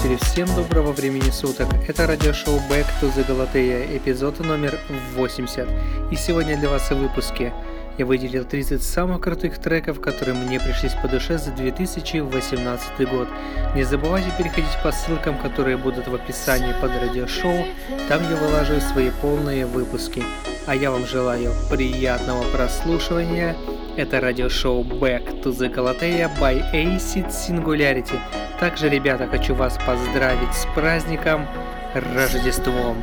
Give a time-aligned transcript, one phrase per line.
[0.00, 1.68] слушатели, всем доброго времени суток.
[1.86, 4.78] Это радиошоу Back to the Galatea, эпизод номер
[5.14, 5.68] 80.
[6.10, 7.52] И сегодня для вас в выпуске
[7.98, 13.28] я выделил 30 самых крутых треков, которые мне пришлись по душе за 2018 год.
[13.74, 17.66] Не забывайте переходить по ссылкам, которые будут в описании под радиошоу,
[18.08, 20.22] там я вылаживаю свои полные выпуски.
[20.66, 23.54] А я вам желаю приятного прослушивания.
[23.96, 28.18] Это радиошоу Back to the Galatea by Acid Singularity.
[28.60, 31.46] Также, ребята, хочу вас поздравить с праздником
[31.94, 33.02] Рождеством.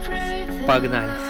[0.67, 1.26] Погнали!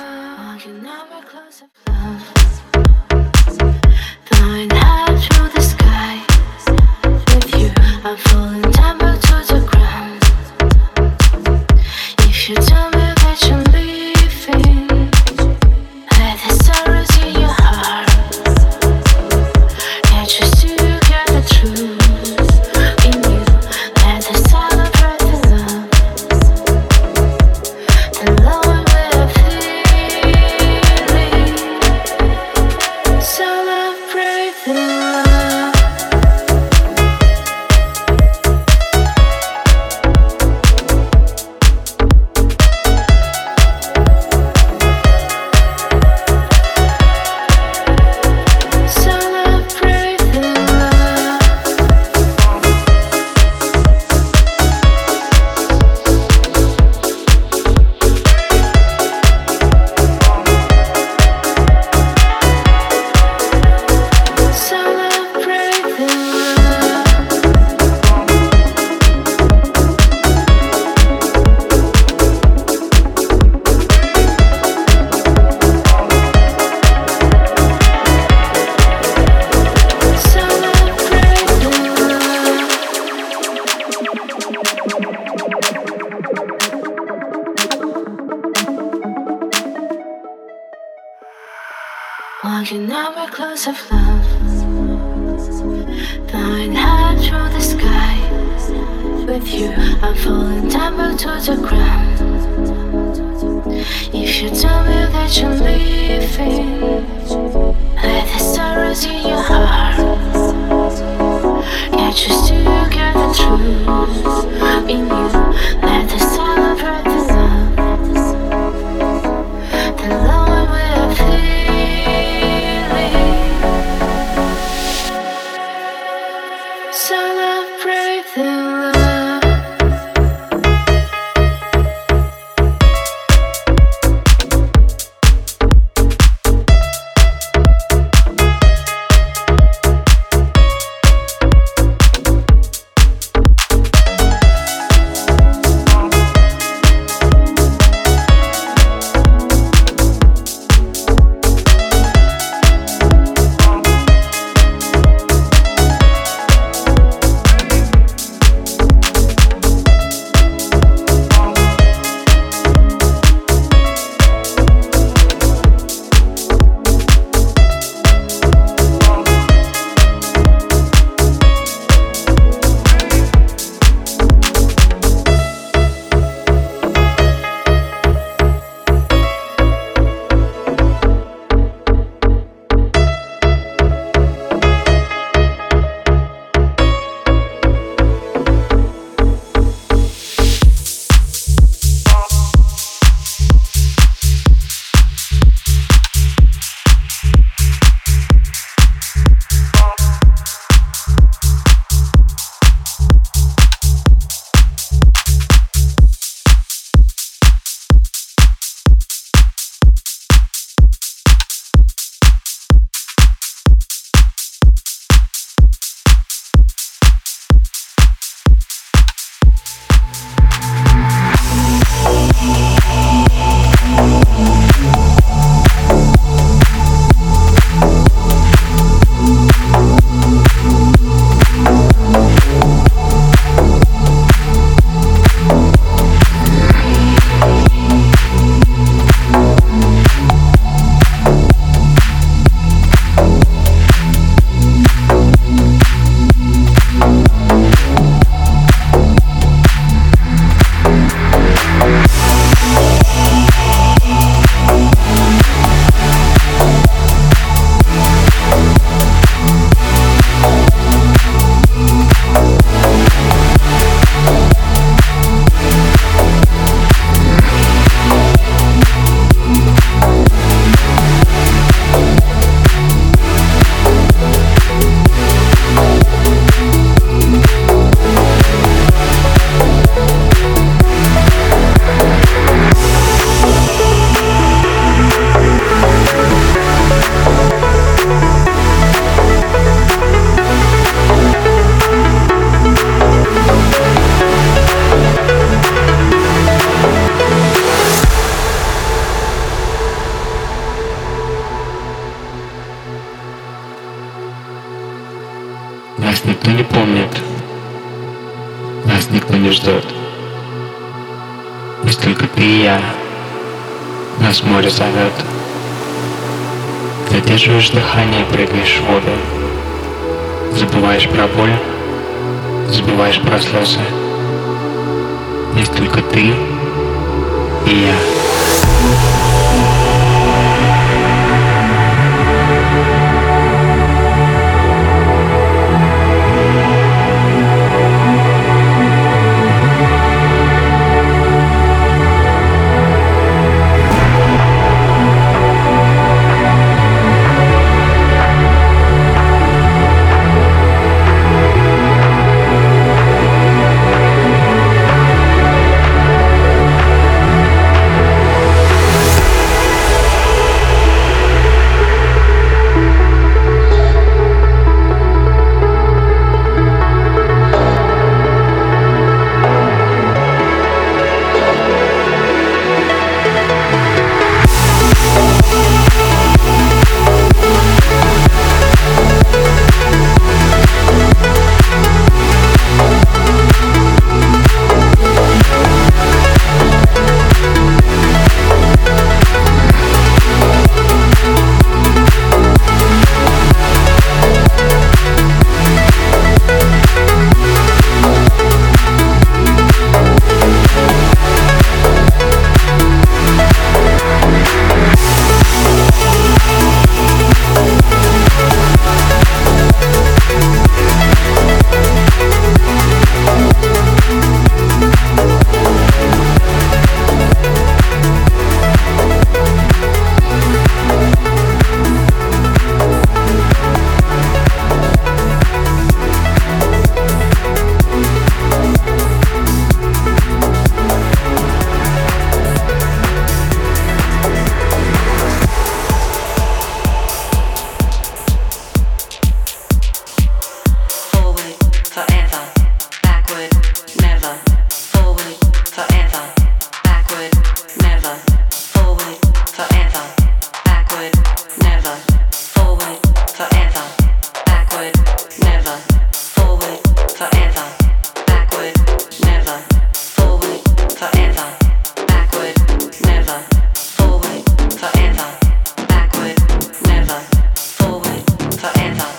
[468.58, 469.17] forever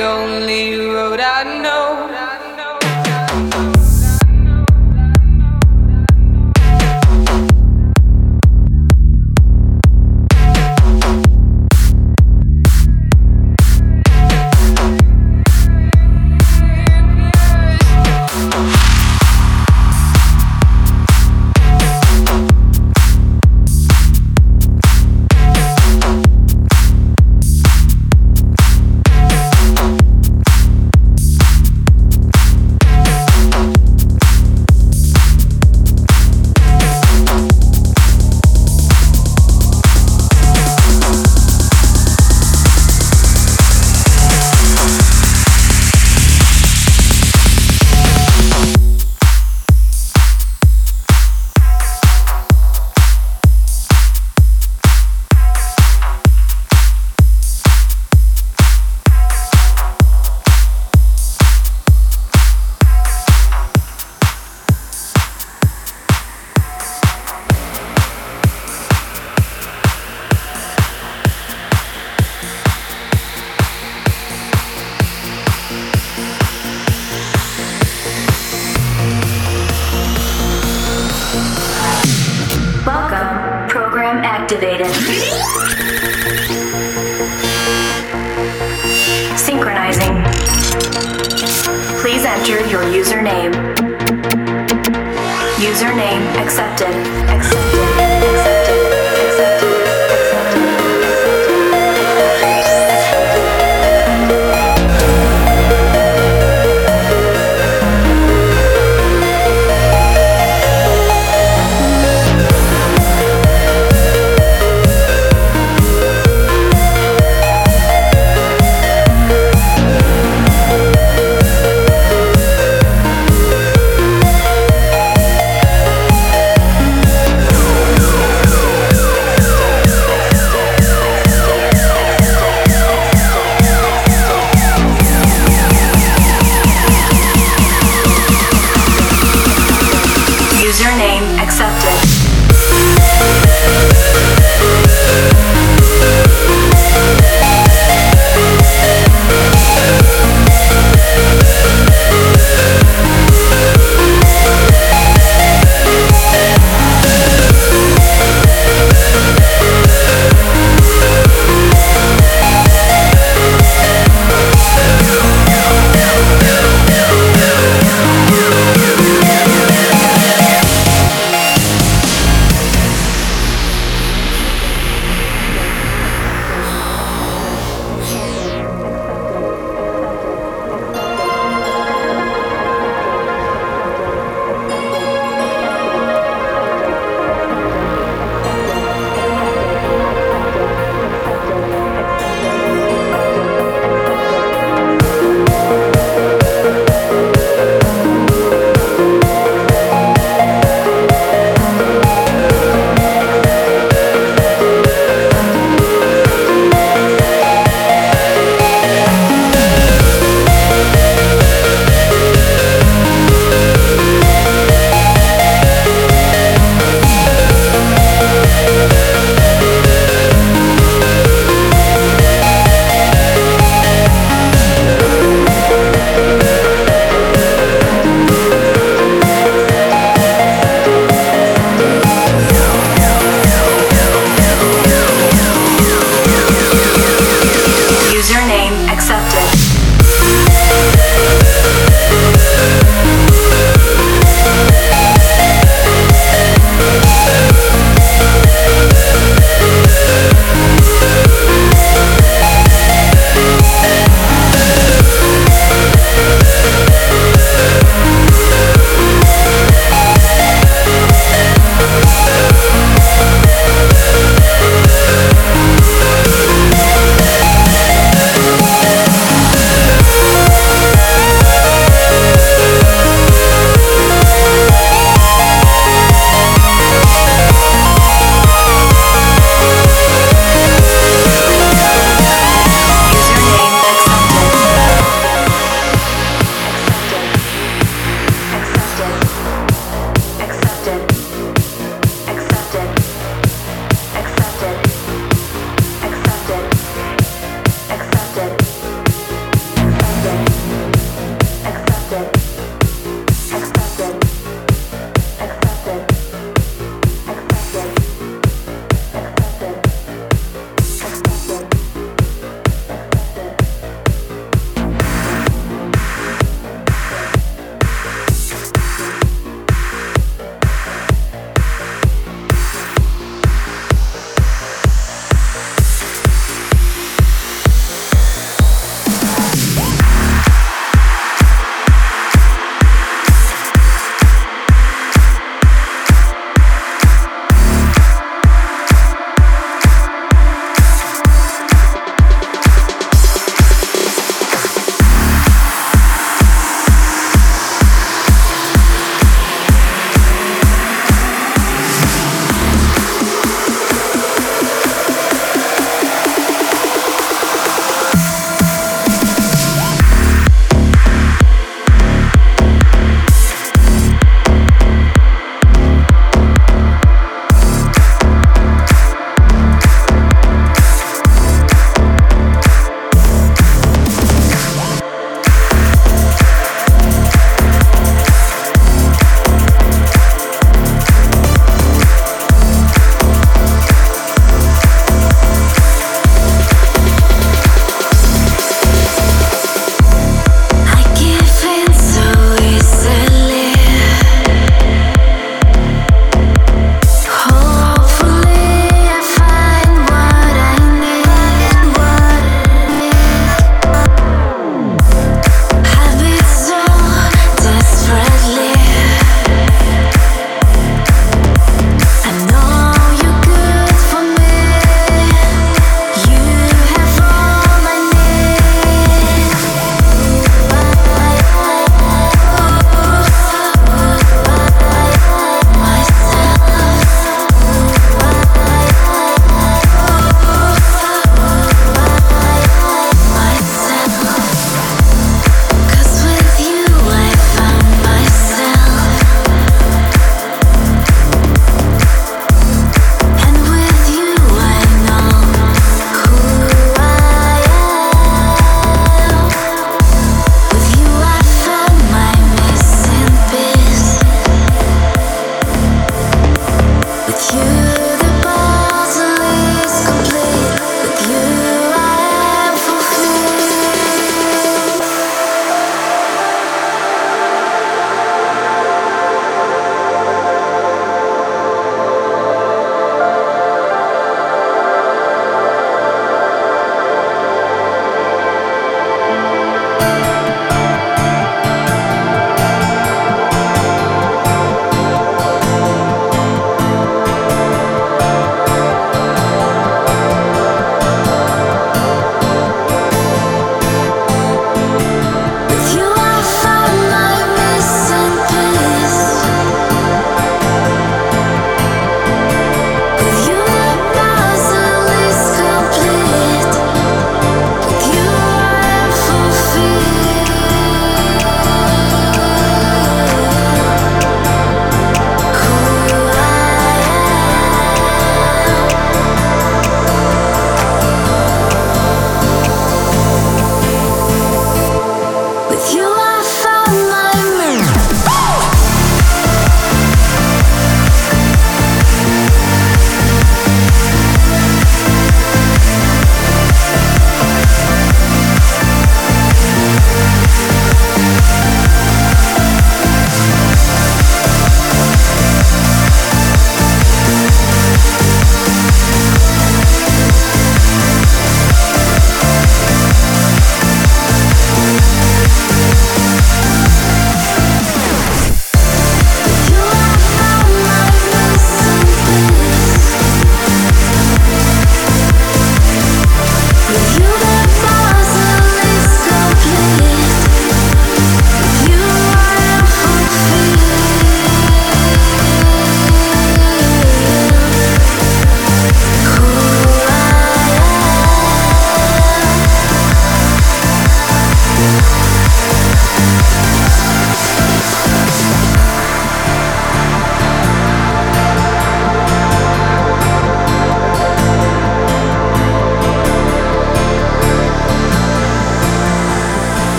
[0.00, 0.85] only you.